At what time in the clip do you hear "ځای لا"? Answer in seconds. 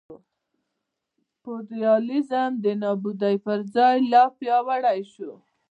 3.73-4.23